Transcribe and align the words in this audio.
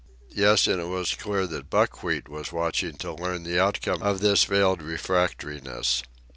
Yes, 0.35 0.65
and 0.65 0.81
it 0.81 0.87
was 0.87 1.13
clear 1.13 1.45
that 1.45 1.69
Buckwheat 1.69 2.27
was 2.27 2.51
watching 2.51 2.93
to 2.95 3.13
learn 3.13 3.43
the 3.43 3.61
outcome 3.63 4.01
of 4.01 4.19
this 4.19 4.45
veiled 4.45 4.81
refractoriness. 4.81 6.01